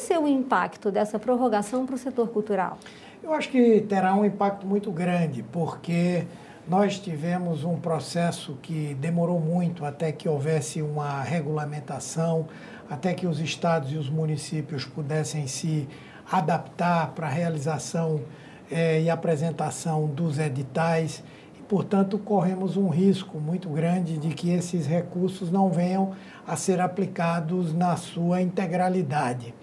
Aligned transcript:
Ser 0.00 0.18
o 0.18 0.26
impacto 0.26 0.90
dessa 0.90 1.18
prorrogação 1.18 1.84
para 1.84 1.94
o 1.94 1.98
setor 1.98 2.28
cultural? 2.28 2.78
Eu 3.22 3.34
acho 3.34 3.50
que 3.50 3.82
terá 3.82 4.14
um 4.14 4.24
impacto 4.24 4.66
muito 4.66 4.90
grande, 4.90 5.42
porque 5.52 6.24
nós 6.66 6.98
tivemos 6.98 7.64
um 7.64 7.78
processo 7.78 8.56
que 8.62 8.94
demorou 8.94 9.38
muito 9.38 9.84
até 9.84 10.10
que 10.10 10.26
houvesse 10.26 10.80
uma 10.80 11.22
regulamentação, 11.22 12.48
até 12.88 13.12
que 13.12 13.26
os 13.26 13.40
estados 13.40 13.92
e 13.92 13.96
os 13.96 14.08
municípios 14.08 14.86
pudessem 14.86 15.46
se 15.46 15.86
adaptar 16.32 17.08
para 17.08 17.26
a 17.26 17.30
realização 17.30 18.22
eh, 18.70 19.02
e 19.02 19.10
apresentação 19.10 20.06
dos 20.06 20.38
editais. 20.38 21.22
E, 21.58 21.62
portanto, 21.62 22.18
corremos 22.18 22.74
um 22.78 22.88
risco 22.88 23.38
muito 23.38 23.68
grande 23.68 24.16
de 24.16 24.30
que 24.30 24.50
esses 24.50 24.86
recursos 24.86 25.52
não 25.52 25.70
venham 25.70 26.14
a 26.46 26.56
ser 26.56 26.80
aplicados 26.80 27.74
na 27.74 27.96
sua 27.96 28.40
integralidade. 28.40 29.54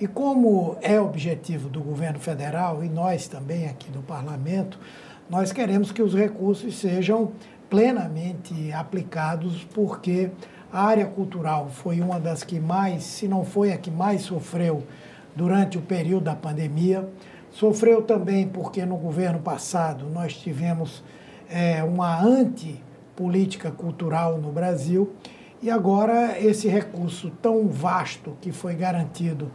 E 0.00 0.08
como 0.08 0.76
é 0.82 1.00
objetivo 1.00 1.68
do 1.68 1.80
governo 1.80 2.18
federal 2.18 2.82
e 2.82 2.88
nós 2.88 3.28
também 3.28 3.68
aqui 3.68 3.90
do 3.92 4.02
parlamento, 4.02 4.76
nós 5.30 5.52
queremos 5.52 5.92
que 5.92 6.02
os 6.02 6.14
recursos 6.14 6.76
sejam 6.76 7.30
plenamente 7.70 8.72
aplicados, 8.72 9.64
porque 9.72 10.30
a 10.72 10.82
área 10.84 11.06
cultural 11.06 11.68
foi 11.68 12.00
uma 12.00 12.18
das 12.18 12.42
que 12.42 12.58
mais, 12.58 13.04
se 13.04 13.28
não 13.28 13.44
foi 13.44 13.72
a 13.72 13.78
que 13.78 13.90
mais 13.90 14.22
sofreu 14.22 14.82
durante 15.36 15.78
o 15.78 15.82
período 15.82 16.24
da 16.24 16.34
pandemia. 16.34 17.08
Sofreu 17.52 18.02
também 18.02 18.48
porque 18.48 18.84
no 18.84 18.96
governo 18.96 19.38
passado 19.38 20.06
nós 20.12 20.36
tivemos 20.36 21.04
é, 21.48 21.84
uma 21.84 22.20
antipolítica 22.20 23.70
cultural 23.70 24.38
no 24.38 24.50
Brasil 24.50 25.12
e 25.62 25.70
agora 25.70 26.38
esse 26.38 26.68
recurso 26.68 27.30
tão 27.40 27.68
vasto 27.68 28.36
que 28.40 28.50
foi 28.50 28.74
garantido 28.74 29.50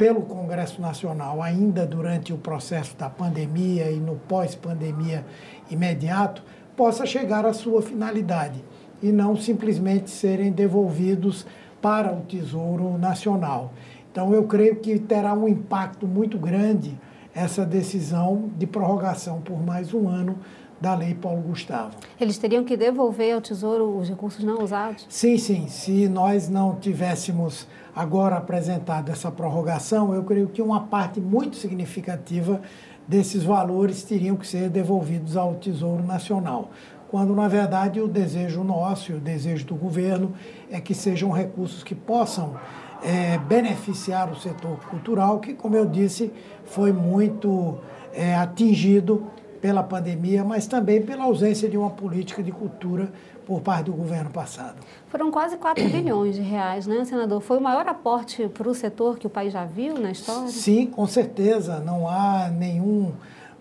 pelo 0.00 0.22
Congresso 0.22 0.80
Nacional 0.80 1.42
ainda 1.42 1.86
durante 1.86 2.32
o 2.32 2.38
processo 2.38 2.96
da 2.96 3.10
pandemia 3.10 3.90
e 3.90 4.00
no 4.00 4.16
pós-pandemia 4.16 5.26
imediato 5.70 6.42
possa 6.74 7.04
chegar 7.04 7.44
à 7.44 7.52
sua 7.52 7.82
finalidade 7.82 8.64
e 9.02 9.12
não 9.12 9.36
simplesmente 9.36 10.08
serem 10.08 10.52
devolvidos 10.52 11.46
para 11.82 12.10
o 12.14 12.22
Tesouro 12.22 12.96
Nacional. 12.96 13.74
Então, 14.10 14.32
eu 14.32 14.44
creio 14.44 14.76
que 14.76 14.98
terá 14.98 15.34
um 15.34 15.46
impacto 15.46 16.06
muito 16.06 16.38
grande 16.38 16.98
essa 17.34 17.66
decisão 17.66 18.48
de 18.56 18.66
prorrogação 18.66 19.42
por 19.42 19.62
mais 19.62 19.92
um 19.92 20.08
ano 20.08 20.38
da 20.80 20.94
Lei 20.94 21.14
Paulo 21.14 21.42
Gustavo. 21.42 21.94
Eles 22.18 22.38
teriam 22.38 22.64
que 22.64 22.76
devolver 22.76 23.34
ao 23.34 23.40
Tesouro 23.40 23.98
os 23.98 24.08
recursos 24.08 24.42
não 24.42 24.62
usados? 24.62 25.06
Sim, 25.08 25.36
sim. 25.36 25.68
Se 25.68 26.08
nós 26.08 26.48
não 26.48 26.76
tivéssemos 26.76 27.68
agora 27.94 28.36
apresentado 28.36 29.10
essa 29.10 29.30
prorrogação, 29.30 30.14
eu 30.14 30.24
creio 30.24 30.48
que 30.48 30.62
uma 30.62 30.80
parte 30.80 31.20
muito 31.20 31.56
significativa 31.56 32.62
desses 33.06 33.42
valores 33.42 34.02
teriam 34.02 34.36
que 34.36 34.46
ser 34.46 34.70
devolvidos 34.70 35.36
ao 35.36 35.54
Tesouro 35.56 36.02
Nacional. 36.02 36.70
Quando, 37.10 37.34
na 37.34 37.48
verdade, 37.48 38.00
o 38.00 38.06
desejo 38.06 38.62
nosso 38.62 39.10
e 39.10 39.16
o 39.16 39.20
desejo 39.20 39.66
do 39.66 39.74
governo 39.74 40.32
é 40.70 40.80
que 40.80 40.94
sejam 40.94 41.30
recursos 41.32 41.82
que 41.82 41.94
possam 41.94 42.54
é, 43.02 43.36
beneficiar 43.36 44.30
o 44.30 44.36
setor 44.36 44.78
cultural, 44.88 45.40
que, 45.40 45.54
como 45.54 45.74
eu 45.74 45.86
disse, 45.86 46.32
foi 46.64 46.92
muito 46.92 47.78
é, 48.12 48.36
atingido 48.36 49.26
pela 49.60 49.82
pandemia, 49.82 50.42
mas 50.42 50.66
também 50.66 51.02
pela 51.02 51.24
ausência 51.24 51.68
de 51.68 51.76
uma 51.76 51.90
política 51.90 52.42
de 52.42 52.50
cultura 52.50 53.12
por 53.46 53.60
parte 53.60 53.86
do 53.86 53.92
governo 53.92 54.30
passado. 54.30 54.76
Foram 55.08 55.30
quase 55.30 55.56
4 55.56 55.82
bilhões 55.90 56.36
de 56.36 56.42
reais, 56.42 56.86
né, 56.86 57.04
senador? 57.04 57.40
Foi 57.40 57.58
o 57.58 57.60
maior 57.60 57.86
aporte 57.86 58.48
para 58.48 58.68
o 58.68 58.74
setor 58.74 59.18
que 59.18 59.26
o 59.26 59.30
país 59.30 59.52
já 59.52 59.64
viu 59.64 59.98
na 59.98 60.12
história? 60.12 60.48
Sim, 60.48 60.86
com 60.86 61.06
certeza. 61.06 61.80
Não 61.80 62.08
há 62.08 62.48
nenhum 62.48 63.12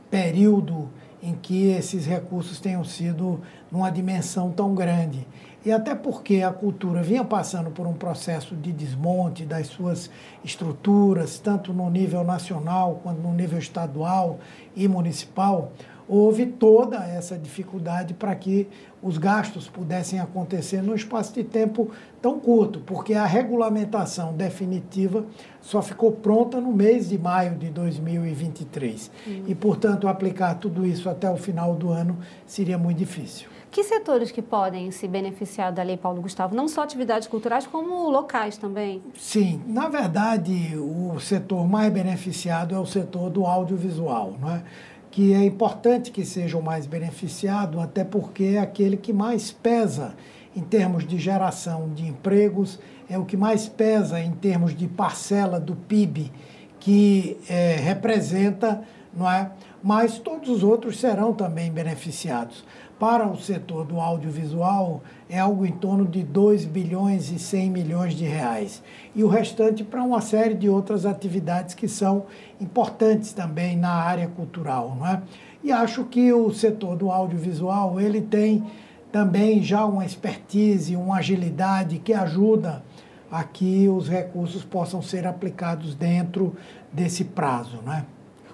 período 0.09 0.89
em 1.21 1.33
que 1.33 1.67
esses 1.67 2.05
recursos 2.05 2.59
tenham 2.59 2.83
sido 2.83 3.41
numa 3.71 3.89
dimensão 3.89 4.51
tão 4.51 4.73
grande. 4.73 5.27
E 5.65 5.71
até 5.71 5.93
porque 5.93 6.41
a 6.41 6.51
cultura 6.51 7.03
vinha 7.03 7.23
passando 7.23 7.69
por 7.69 7.85
um 7.85 7.93
processo 7.93 8.55
de 8.55 8.71
desmonte 8.71 9.43
das 9.43 9.67
suas 9.67 10.09
estruturas, 10.43 11.37
tanto 11.37 11.73
no 11.73 11.89
nível 11.89 12.23
nacional 12.23 13.01
quanto 13.03 13.21
no 13.21 13.33
nível 13.33 13.59
estadual 13.59 14.39
e 14.73 14.87
municipal, 14.87 15.73
houve 16.09 16.47
toda 16.47 16.97
essa 17.05 17.37
dificuldade 17.37 18.15
para 18.15 18.33
que 18.33 18.67
os 19.01 19.19
gastos 19.19 19.69
pudessem 19.69 20.19
acontecer 20.19 20.81
num 20.81 20.95
espaço 20.95 21.33
de 21.35 21.43
tempo 21.43 21.91
tão 22.19 22.39
curto, 22.39 22.79
porque 22.79 23.13
a 23.13 23.25
regulamentação 23.25 24.33
definitiva 24.33 25.23
só 25.61 25.81
ficou 25.81 26.11
pronta 26.11 26.59
no 26.59 26.73
mês 26.73 27.09
de 27.09 27.17
maio 27.17 27.55
de 27.55 27.69
2023. 27.69 29.11
Uhum. 29.25 29.43
E, 29.47 29.53
portanto, 29.55 30.07
aplicar 30.07 30.55
tudo 30.55 30.85
isso 30.85 31.07
até 31.07 31.29
o 31.29 31.37
final 31.37 31.75
do 31.75 31.91
ano 31.91 32.17
seria 32.45 32.77
muito 32.77 32.97
difícil. 32.97 33.47
Que 33.71 33.83
setores 33.83 34.31
que 34.31 34.41
podem 34.41 34.89
se 34.89 35.07
beneficiar 35.07 35.71
da 35.71 35.83
Lei 35.83 35.95
Paulo 35.95 36.23
Gustavo? 36.23 36.55
Não 36.55 36.67
só 36.67 36.81
atividades 36.81 37.27
culturais, 37.27 37.67
como 37.67 38.09
locais 38.09 38.57
também? 38.57 38.99
Sim, 39.15 39.61
na 39.67 39.87
verdade, 39.87 40.75
o 40.75 41.19
setor 41.19 41.67
mais 41.67 41.93
beneficiado 41.93 42.73
é 42.73 42.79
o 42.79 42.85
setor 42.85 43.29
do 43.29 43.45
audiovisual, 43.45 44.33
não 44.41 44.49
é? 44.49 44.63
Que 45.11 45.33
é 45.33 45.43
importante 45.43 46.11
que 46.11 46.23
seja 46.23 46.57
o 46.57 46.63
mais 46.63 46.85
beneficiado, 46.85 47.79
até 47.79 48.03
porque 48.03 48.43
é 48.55 48.59
aquele 48.59 48.97
que 48.97 49.11
mais 49.11 49.51
pesa 49.51 50.13
em 50.55 50.61
termos 50.61 51.07
de 51.07 51.17
geração 51.17 51.89
de 51.93 52.07
empregos, 52.07 52.79
é 53.09 53.17
o 53.17 53.25
que 53.25 53.37
mais 53.37 53.67
pesa 53.67 54.19
em 54.19 54.31
termos 54.31 54.75
de 54.75 54.87
parcela 54.87 55.59
do 55.59 55.75
PIB 55.75 56.31
que 56.79 57.37
é, 57.49 57.75
representa, 57.75 58.81
não 59.13 59.29
é? 59.29 59.51
Mas 59.81 60.19
todos 60.19 60.49
os 60.49 60.63
outros 60.63 60.99
serão 60.99 61.33
também 61.33 61.71
beneficiados 61.71 62.63
para 62.99 63.25
o 63.25 63.37
setor 63.37 63.85
do 63.85 63.99
audiovisual 63.99 65.01
é 65.29 65.39
algo 65.39 65.65
em 65.65 65.71
torno 65.71 66.05
de 66.05 66.21
2 66.21 66.65
bilhões 66.65 67.31
e 67.31 67.39
100 67.39 67.69
milhões 67.69 68.13
de 68.13 68.25
reais. 68.25 68.83
E 69.15 69.23
o 69.23 69.29
restante 69.29 69.85
para 69.85 70.03
uma 70.03 70.19
série 70.19 70.53
de 70.53 70.67
outras 70.67 71.05
atividades 71.05 71.73
que 71.73 71.87
são 71.87 72.25
importantes 72.59 73.31
também 73.31 73.77
na 73.77 73.93
área 73.93 74.27
cultural, 74.27 74.97
não 74.99 75.07
é? 75.07 75.21
E 75.63 75.71
acho 75.71 76.03
que 76.03 76.33
o 76.33 76.51
setor 76.51 76.97
do 76.97 77.09
audiovisual, 77.09 77.99
ele 78.01 78.21
tem 78.21 78.65
também 79.11 79.63
já 79.63 79.85
uma 79.85 80.05
expertise, 80.05 80.95
uma 80.95 81.17
agilidade 81.17 81.99
que 81.99 82.13
ajuda 82.13 82.83
a 83.31 83.43
que 83.43 83.87
os 83.87 84.09
recursos 84.09 84.63
possam 84.63 85.01
ser 85.01 85.25
aplicados 85.25 85.95
dentro 85.95 86.55
desse 86.91 87.23
prazo, 87.23 87.79
não 87.85 87.93
é? 87.93 88.05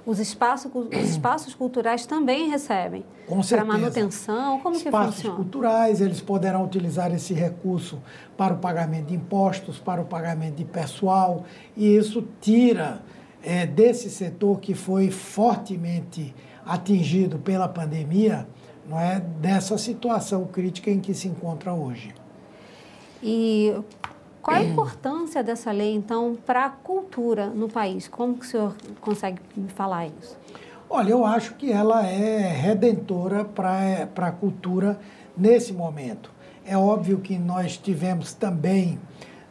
Os 0.05 0.19
espaços, 0.19 0.71
os 0.73 1.09
espaços 1.09 1.55
culturais 1.55 2.05
também 2.05 2.49
recebem. 2.49 3.03
Com 3.25 3.41
certeza. 3.41 3.67
Para 3.67 3.79
manutenção, 3.79 4.59
como 4.59 4.75
espaços 4.75 4.83
que 4.83 4.89
funciona? 4.91 5.09
Espaços 5.09 5.35
culturais, 5.35 6.01
eles 6.01 6.21
poderão 6.21 6.63
utilizar 6.63 7.13
esse 7.13 7.33
recurso 7.33 7.99
para 8.37 8.53
o 8.53 8.57
pagamento 8.57 9.07
de 9.07 9.15
impostos, 9.15 9.79
para 9.79 10.01
o 10.01 10.05
pagamento 10.05 10.55
de 10.55 10.65
pessoal, 10.65 11.43
e 11.75 11.95
isso 11.95 12.27
tira 12.39 13.01
é, 13.43 13.65
desse 13.65 14.09
setor 14.09 14.59
que 14.59 14.75
foi 14.75 15.09
fortemente 15.09 16.33
atingido 16.65 17.39
pela 17.39 17.67
pandemia, 17.67 18.47
não 18.87 18.99
é, 18.99 19.19
dessa 19.19 19.77
situação 19.77 20.45
crítica 20.45 20.91
em 20.91 20.99
que 20.99 21.13
se 21.13 21.27
encontra 21.27 21.73
hoje. 21.73 22.13
E 23.23 23.73
qual 24.45 24.57
a 24.57 24.63
importância 24.63 25.43
dessa 25.43 25.71
lei, 25.71 25.95
então, 25.95 26.37
para 26.45 26.65
a 26.65 26.69
cultura 26.69 27.47
no 27.47 27.67
país? 27.67 28.07
Como 28.07 28.37
que 28.37 28.45
o 28.45 28.47
senhor 28.47 28.75
consegue 29.01 29.41
me 29.57 29.69
falar 29.69 30.05
isso? 30.05 30.37
Olha, 30.87 31.09
eu 31.09 31.25
acho 31.25 31.55
que 31.55 31.71
ela 31.71 32.05
é 32.05 32.47
redentora 32.51 33.43
para 33.43 34.27
a 34.27 34.31
cultura 34.31 34.99
nesse 35.35 35.73
momento. 35.73 36.29
É 36.63 36.77
óbvio 36.77 37.17
que 37.17 37.39
nós 37.39 37.75
tivemos 37.75 38.35
também 38.35 38.99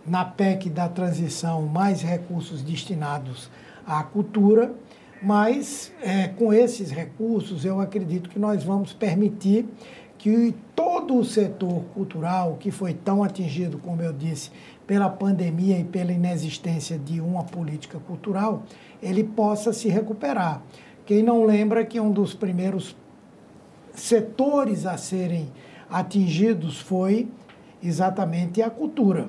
na 0.06 0.24
PEC 0.24 0.70
da 0.70 0.88
transição 0.88 1.62
mais 1.62 2.00
recursos 2.00 2.62
destinados 2.62 3.50
à 3.84 4.00
cultura, 4.04 4.72
mas 5.20 5.92
é, 6.02 6.28
com 6.28 6.52
esses 6.52 6.92
recursos 6.92 7.64
eu 7.64 7.80
acredito 7.80 8.30
que 8.30 8.38
nós 8.38 8.62
vamos 8.62 8.92
permitir 8.92 9.68
que 10.24 10.54
todo 10.74 11.18
o 11.18 11.22
setor 11.22 11.82
cultural 11.92 12.56
que 12.58 12.70
foi 12.70 12.94
tão 12.94 13.22
atingido, 13.22 13.76
como 13.76 14.00
eu 14.00 14.10
disse, 14.10 14.50
pela 14.86 15.08
pandemia 15.08 15.78
e 15.78 15.84
pela 15.84 16.12
inexistência 16.12 16.98
de 16.98 17.20
uma 17.20 17.44
política 17.44 17.98
cultural, 17.98 18.62
ele 19.02 19.24
possa 19.24 19.72
se 19.72 19.88
recuperar. 19.88 20.62
Quem 21.06 21.22
não 21.22 21.44
lembra 21.44 21.84
que 21.84 22.00
um 22.00 22.10
dos 22.10 22.34
primeiros 22.34 22.96
setores 23.94 24.86
a 24.86 24.96
serem 24.96 25.50
atingidos 25.90 26.80
foi 26.80 27.28
exatamente 27.82 28.62
a 28.62 28.70
cultura. 28.70 29.28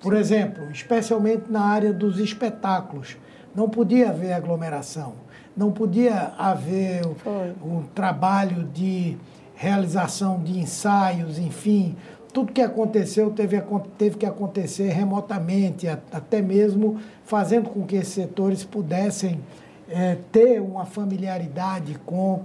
Por 0.00 0.14
exemplo, 0.14 0.70
especialmente 0.70 1.44
na 1.48 1.62
área 1.62 1.92
dos 1.92 2.18
espetáculos, 2.18 3.16
não 3.54 3.68
podia 3.68 4.10
haver 4.10 4.32
aglomeração, 4.32 5.14
não 5.56 5.70
podia 5.70 6.32
haver 6.36 7.02
o, 7.06 7.78
o 7.78 7.84
trabalho 7.94 8.64
de 8.64 9.16
realização 9.54 10.42
de 10.42 10.58
ensaios, 10.58 11.38
enfim, 11.38 11.94
tudo 12.32 12.52
que 12.52 12.60
aconteceu 12.60 13.30
teve, 13.30 13.62
teve 13.98 14.16
que 14.16 14.26
acontecer 14.26 14.88
remotamente, 14.88 15.86
até 15.86 16.40
mesmo 16.40 16.98
fazendo 17.24 17.68
com 17.68 17.84
que 17.84 17.96
esses 17.96 18.14
setores 18.14 18.64
pudessem 18.64 19.40
é, 19.88 20.16
ter 20.30 20.60
uma 20.60 20.86
familiaridade 20.86 21.98
com 22.06 22.42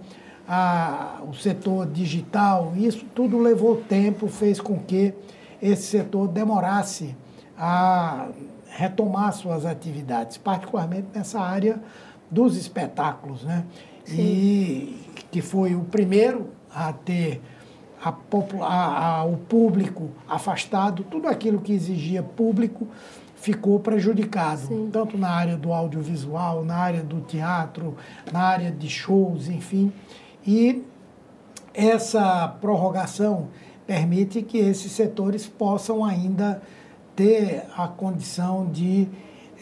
a, 0.47 1.21
o 1.27 1.33
setor 1.33 1.87
digital. 1.87 2.73
Isso 2.75 3.05
tudo 3.15 3.39
levou 3.39 3.77
tempo, 3.77 4.27
fez 4.27 4.59
com 4.59 4.77
que 4.77 5.13
esse 5.61 5.83
setor 5.83 6.27
demorasse 6.27 7.15
a 7.57 8.27
retomar 8.69 9.33
suas 9.33 9.65
atividades, 9.65 10.37
particularmente 10.37 11.07
nessa 11.13 11.39
área 11.39 11.81
dos 12.29 12.57
espetáculos, 12.57 13.43
né? 13.43 13.63
Sim. 14.05 14.15
E 14.19 15.07
que 15.31 15.41
foi 15.41 15.75
o 15.75 15.81
primeiro 15.81 16.49
a 16.73 16.93
ter 16.93 17.41
a, 18.03 18.13
a, 18.61 19.19
a, 19.19 19.25
o 19.25 19.37
público 19.37 20.09
afastado, 20.27 21.03
tudo 21.03 21.27
aquilo 21.27 21.59
que 21.59 21.73
exigia 21.73 22.21
público 22.21 22.87
ficou 23.35 23.79
prejudicado, 23.79 24.67
Sim. 24.67 24.89
tanto 24.91 25.17
na 25.17 25.29
área 25.29 25.55
do 25.55 25.71
audiovisual, 25.71 26.63
na 26.63 26.75
área 26.75 27.03
do 27.03 27.21
teatro, 27.21 27.95
na 28.31 28.41
área 28.41 28.71
de 28.71 28.89
shows, 28.89 29.47
enfim. 29.47 29.91
E 30.45 30.83
essa 31.73 32.47
prorrogação 32.59 33.49
permite 33.85 34.41
que 34.41 34.57
esses 34.57 34.91
setores 34.91 35.47
possam 35.47 36.03
ainda 36.03 36.61
ter 37.15 37.63
a 37.75 37.87
condição 37.87 38.65
de 38.65 39.07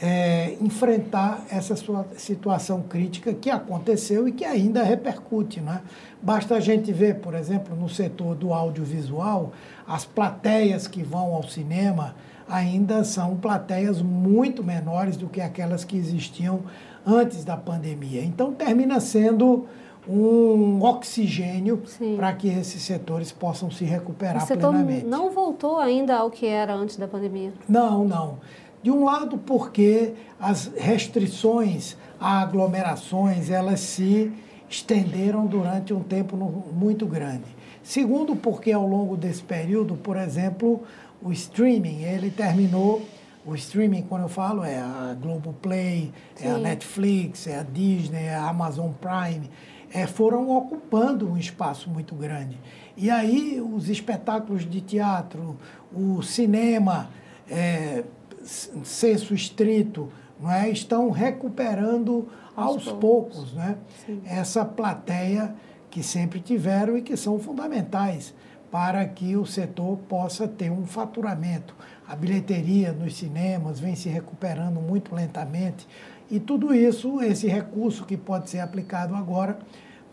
é, 0.01 0.57
enfrentar 0.59 1.45
essa 1.49 1.75
sua 1.75 2.05
situação 2.17 2.81
crítica 2.81 3.33
que 3.33 3.49
aconteceu 3.49 4.27
e 4.27 4.31
que 4.31 4.43
ainda 4.43 4.83
repercute. 4.83 5.61
Né? 5.61 5.81
Basta 6.21 6.55
a 6.55 6.59
gente 6.59 6.91
ver, 6.91 7.15
por 7.15 7.33
exemplo, 7.33 7.75
no 7.75 7.87
setor 7.87 8.35
do 8.35 8.53
audiovisual, 8.53 9.51
as 9.87 10.05
plateias 10.05 10.87
que 10.87 11.03
vão 11.03 11.33
ao 11.33 11.43
cinema 11.43 12.15
ainda 12.47 13.03
são 13.03 13.35
plateias 13.37 14.01
muito 14.01 14.63
menores 14.63 15.17
do 15.17 15.27
que 15.27 15.41
aquelas 15.41 15.83
que 15.83 15.97
existiam 15.97 16.61
antes 17.05 17.43
da 17.43 17.57
pandemia. 17.57 18.23
Então, 18.23 18.53
termina 18.53 18.99
sendo 18.99 19.65
um 20.07 20.83
oxigênio 20.83 21.81
para 22.15 22.31
que 22.33 22.47
esses 22.47 22.81
setores 22.83 23.31
possam 23.31 23.71
se 23.71 23.85
recuperar 23.85 24.43
o 24.43 24.45
setor 24.45 24.69
plenamente. 24.69 25.05
não 25.05 25.31
voltou 25.31 25.77
ainda 25.77 26.15
ao 26.15 26.29
que 26.29 26.45
era 26.45 26.75
antes 26.75 26.95
da 26.95 27.07
pandemia? 27.07 27.51
Não, 27.67 28.05
não. 28.05 28.37
De 28.85 28.91
um 28.91 29.03
lado, 29.03 29.39
porque 29.39 30.13
as 30.39 30.71
restrições 30.77 31.97
a 32.19 32.41
aglomerações 32.41 33.49
elas 33.49 33.79
se 33.79 34.31
estenderam 34.69 35.47
durante 35.47 35.91
um 35.91 36.03
tempo 36.03 36.37
muito 36.71 37.07
grande. 37.07 37.45
Segundo, 37.81 38.35
porque 38.35 38.71
ao 38.71 38.85
longo 38.85 39.17
desse 39.17 39.41
período, 39.41 39.95
por 39.95 40.17
exemplo, 40.17 40.83
o 41.19 41.31
streaming 41.31 42.03
ele 42.03 42.29
terminou. 42.29 43.01
O 43.43 43.55
streaming, 43.55 44.03
quando 44.03 44.21
eu 44.21 44.29
falo, 44.29 44.63
é 44.63 44.77
a 44.77 45.17
Globoplay, 45.19 46.13
Sim. 46.35 46.47
é 46.47 46.51
a 46.51 46.57
Netflix, 46.59 47.47
é 47.47 47.57
a 47.57 47.63
Disney, 47.63 48.25
é 48.25 48.35
a 48.35 48.47
Amazon 48.49 48.91
Prime, 48.91 49.49
é, 49.91 50.05
foram 50.05 50.55
ocupando 50.55 51.27
um 51.27 51.37
espaço 51.37 51.89
muito 51.89 52.13
grande. 52.13 52.55
E 52.95 53.09
aí 53.09 53.59
os 53.59 53.89
espetáculos 53.89 54.63
de 54.63 54.79
teatro, 54.79 55.57
o 55.91 56.21
cinema, 56.21 57.09
é, 57.49 58.03
senso 58.45 59.33
estrito, 59.33 60.11
não 60.39 60.51
é? 60.51 60.69
estão 60.69 61.09
recuperando 61.09 62.27
aos, 62.55 62.75
aos 62.75 62.83
poucos, 62.83 63.51
poucos 63.51 63.53
né? 63.53 63.77
essa 64.25 64.63
plateia 64.63 65.55
que 65.89 66.03
sempre 66.03 66.39
tiveram 66.39 66.97
e 66.97 67.01
que 67.01 67.15
são 67.17 67.39
fundamentais 67.39 68.33
para 68.71 69.05
que 69.05 69.35
o 69.37 69.45
setor 69.45 69.97
possa 70.09 70.47
ter 70.47 70.69
um 70.69 70.85
faturamento. 70.85 71.73
A 72.05 72.15
bilheteria 72.15 72.91
nos 72.91 73.15
cinemas 73.15 73.79
vem 73.79 73.95
se 73.95 74.09
recuperando 74.09 74.81
muito 74.81 75.15
lentamente 75.15 75.87
e 76.29 76.39
tudo 76.39 76.73
isso, 76.73 77.21
esse 77.21 77.47
recurso 77.47 78.03
que 78.05 78.17
pode 78.17 78.49
ser 78.49 78.59
aplicado 78.59 79.13
agora, 79.13 79.59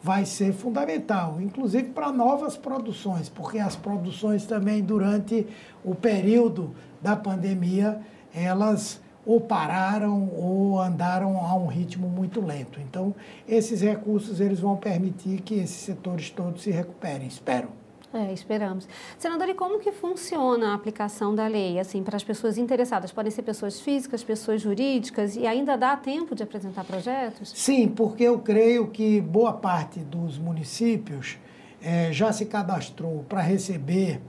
vai 0.02 0.26
ser 0.26 0.52
fundamental, 0.52 1.40
inclusive 1.40 1.88
para 1.90 2.12
novas 2.12 2.56
produções, 2.56 3.28
porque 3.28 3.58
as 3.58 3.76
produções 3.76 4.44
também 4.44 4.82
durante 4.82 5.46
o 5.84 5.94
período 5.94 6.74
da 7.00 7.14
pandemia 7.16 8.00
elas 8.34 9.00
ou 9.24 9.40
pararam 9.40 10.30
ou 10.34 10.80
andaram 10.80 11.38
a 11.38 11.54
um 11.54 11.66
ritmo 11.66 12.08
muito 12.08 12.40
lento. 12.40 12.80
Então, 12.80 13.14
esses 13.48 13.80
recursos 13.80 14.40
eles 14.40 14.58
vão 14.58 14.76
permitir 14.76 15.40
que 15.42 15.54
esses 15.54 15.76
setores 15.76 16.30
todos 16.30 16.62
se 16.62 16.70
recuperem, 16.70 17.28
espero. 17.28 17.68
É, 18.14 18.30
esperamos. 18.30 18.86
Senador, 19.16 19.48
e 19.48 19.54
como 19.54 19.78
que 19.78 19.90
funciona 19.90 20.72
a 20.72 20.74
aplicação 20.74 21.34
da 21.34 21.46
lei, 21.46 21.78
assim, 21.78 22.02
para 22.02 22.14
as 22.14 22.22
pessoas 22.22 22.58
interessadas? 22.58 23.10
Podem 23.10 23.30
ser 23.30 23.42
pessoas 23.42 23.80
físicas, 23.80 24.22
pessoas 24.22 24.60
jurídicas, 24.60 25.34
e 25.34 25.46
ainda 25.46 25.78
dá 25.78 25.96
tempo 25.96 26.34
de 26.34 26.42
apresentar 26.42 26.84
projetos? 26.84 27.50
Sim, 27.56 27.88
porque 27.88 28.24
eu 28.24 28.38
creio 28.40 28.88
que 28.88 29.18
boa 29.18 29.54
parte 29.54 30.00
dos 30.00 30.36
municípios 30.36 31.38
é, 31.80 32.12
já 32.12 32.30
se 32.34 32.44
cadastrou 32.44 33.24
para 33.26 33.40
receber 33.40 34.20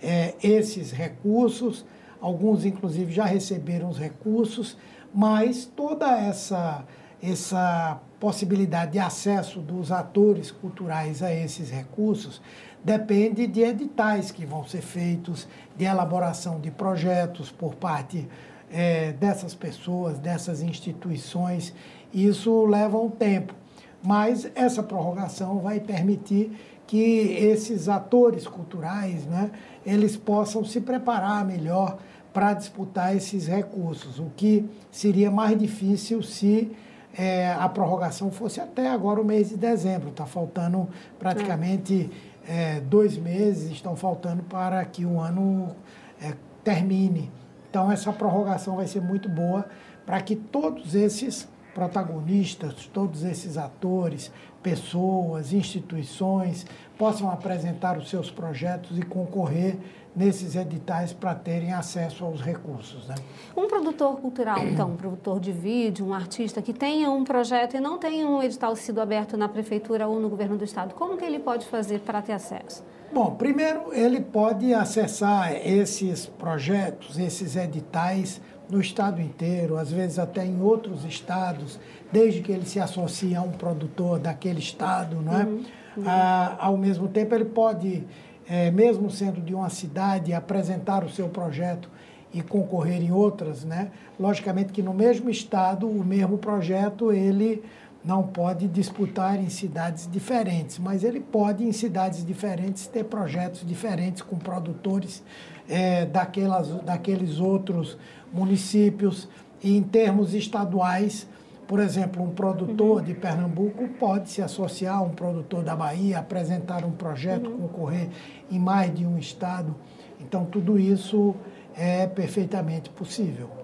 é, 0.00 0.34
esses 0.40 0.92
recursos, 0.92 1.84
alguns 2.22 2.64
inclusive 2.64 3.12
já 3.12 3.24
receberam 3.24 3.90
os 3.90 3.98
recursos, 3.98 4.78
mas 5.12 5.66
toda 5.66 6.16
essa, 6.16 6.84
essa 7.20 8.00
possibilidade 8.20 8.92
de 8.92 8.98
acesso 9.00 9.60
dos 9.60 9.90
atores 9.90 10.52
culturais 10.52 11.22
a 11.22 11.34
esses 11.34 11.68
recursos 11.70 12.40
depende 12.84 13.46
de 13.46 13.60
editais 13.60 14.30
que 14.30 14.46
vão 14.46 14.64
ser 14.64 14.80
feitos, 14.80 15.48
de 15.76 15.84
elaboração 15.84 16.60
de 16.60 16.70
projetos 16.70 17.50
por 17.50 17.74
parte 17.74 18.28
é, 18.70 19.12
dessas 19.12 19.54
pessoas, 19.54 20.18
dessas 20.18 20.62
instituições. 20.62 21.74
Isso 22.12 22.64
leva 22.66 22.98
um 22.98 23.10
tempo, 23.10 23.54
mas 24.02 24.50
essa 24.54 24.82
prorrogação 24.82 25.58
vai 25.58 25.80
permitir 25.80 26.52
que 26.92 26.98
esses 26.98 27.88
atores 27.88 28.46
culturais, 28.46 29.24
né, 29.24 29.50
eles 29.82 30.14
possam 30.14 30.62
se 30.62 30.78
preparar 30.78 31.42
melhor 31.42 31.96
para 32.34 32.52
disputar 32.52 33.16
esses 33.16 33.46
recursos, 33.46 34.18
o 34.18 34.30
que 34.36 34.68
seria 34.90 35.30
mais 35.30 35.58
difícil 35.58 36.22
se 36.22 36.70
é, 37.16 37.50
a 37.50 37.66
prorrogação 37.66 38.30
fosse 38.30 38.60
até 38.60 38.90
agora 38.90 39.22
o 39.22 39.24
mês 39.24 39.48
de 39.48 39.56
dezembro. 39.56 40.10
Está 40.10 40.26
faltando 40.26 40.86
praticamente 41.18 42.10
é, 42.46 42.80
dois 42.80 43.16
meses, 43.16 43.70
estão 43.72 43.96
faltando 43.96 44.42
para 44.42 44.84
que 44.84 45.06
o 45.06 45.18
ano 45.18 45.74
é, 46.20 46.34
termine. 46.62 47.32
Então, 47.70 47.90
essa 47.90 48.12
prorrogação 48.12 48.76
vai 48.76 48.86
ser 48.86 49.00
muito 49.00 49.30
boa 49.30 49.64
para 50.04 50.20
que 50.20 50.36
todos 50.36 50.94
esses 50.94 51.48
protagonistas, 51.74 52.86
todos 52.92 53.24
esses 53.24 53.56
atores, 53.56 54.30
pessoas, 54.62 55.52
instituições 55.52 56.66
possam 56.96 57.30
apresentar 57.30 57.98
os 57.98 58.08
seus 58.08 58.30
projetos 58.30 58.98
e 58.98 59.02
concorrer 59.02 59.76
nesses 60.14 60.54
editais 60.54 61.12
para 61.12 61.34
terem 61.34 61.72
acesso 61.72 62.24
aos 62.24 62.40
recursos. 62.40 63.08
Né? 63.08 63.14
Um 63.56 63.66
produtor 63.66 64.16
cultural, 64.20 64.58
então, 64.58 64.90
um 64.90 64.96
produtor 64.96 65.40
de 65.40 65.50
vídeo, 65.50 66.06
um 66.06 66.12
artista 66.12 66.60
que 66.60 66.72
tenha 66.72 67.10
um 67.10 67.24
projeto 67.24 67.76
e 67.76 67.80
não 67.80 67.98
tenha 67.98 68.26
um 68.26 68.42
edital 68.42 68.76
sido 68.76 69.00
aberto 69.00 69.36
na 69.36 69.48
prefeitura 69.48 70.06
ou 70.06 70.20
no 70.20 70.28
governo 70.28 70.56
do 70.56 70.64
estado, 70.64 70.94
como 70.94 71.16
que 71.16 71.24
ele 71.24 71.38
pode 71.38 71.66
fazer 71.66 72.00
para 72.00 72.20
ter 72.20 72.32
acesso? 72.32 72.84
Bom, 73.12 73.34
primeiro 73.34 73.92
ele 73.92 74.20
pode 74.20 74.72
acessar 74.72 75.52
esses 75.52 76.26
projetos, 76.26 77.18
esses 77.18 77.56
editais 77.56 78.40
no 78.72 78.80
estado 78.80 79.20
inteiro, 79.20 79.76
às 79.76 79.92
vezes 79.92 80.18
até 80.18 80.42
em 80.46 80.62
outros 80.62 81.04
estados, 81.04 81.78
desde 82.10 82.40
que 82.40 82.50
ele 82.50 82.64
se 82.64 82.80
associe 82.80 83.36
a 83.36 83.42
um 83.42 83.50
produtor 83.50 84.18
daquele 84.18 84.60
estado, 84.60 85.16
não 85.20 85.38
é? 85.38 85.44
Uhum, 85.44 85.64
uhum. 85.98 86.04
Ah, 86.06 86.56
ao 86.58 86.78
mesmo 86.78 87.06
tempo 87.06 87.34
ele 87.34 87.44
pode 87.44 88.02
é, 88.48 88.70
mesmo 88.70 89.10
sendo 89.10 89.42
de 89.42 89.54
uma 89.54 89.68
cidade, 89.68 90.32
apresentar 90.32 91.04
o 91.04 91.10
seu 91.10 91.28
projeto 91.28 91.90
e 92.32 92.40
concorrer 92.40 93.02
em 93.02 93.12
outras, 93.12 93.62
né? 93.62 93.90
Logicamente 94.18 94.72
que 94.72 94.82
no 94.82 94.94
mesmo 94.94 95.28
estado, 95.28 95.86
o 95.86 96.02
mesmo 96.02 96.38
projeto, 96.38 97.12
ele 97.12 97.62
não 98.02 98.22
pode 98.22 98.66
disputar 98.68 99.38
em 99.38 99.50
cidades 99.50 100.08
diferentes, 100.10 100.78
mas 100.78 101.04
ele 101.04 101.20
pode, 101.20 101.62
em 101.62 101.72
cidades 101.72 102.24
diferentes, 102.24 102.86
ter 102.86 103.04
projetos 103.04 103.66
diferentes 103.66 104.22
com 104.22 104.36
produtores 104.36 105.22
é, 105.68 106.04
daquelas, 106.06 106.68
daqueles 106.82 107.38
outros 107.38 107.96
municípios. 108.32 109.28
E 109.62 109.76
em 109.76 109.82
termos 109.82 110.34
estaduais, 110.34 111.26
por 111.66 111.80
exemplo, 111.80 112.22
um 112.22 112.30
produtor 112.30 112.98
uhum. 112.98 113.04
de 113.04 113.14
Pernambuco 113.14 113.88
pode 113.98 114.30
se 114.30 114.42
associar 114.42 114.98
a 114.98 115.02
um 115.02 115.10
produtor 115.10 115.62
da 115.62 115.74
Bahia, 115.74 116.18
apresentar 116.18 116.84
um 116.84 116.90
projeto, 116.90 117.48
uhum. 117.48 117.60
concorrer 117.60 118.08
em 118.50 118.58
mais 118.58 118.94
de 118.94 119.06
um 119.06 119.16
estado. 119.16 119.74
Então, 120.20 120.44
tudo 120.44 120.78
isso 120.78 121.34
é 121.74 122.06
perfeitamente 122.06 122.90
possível. 122.90 123.48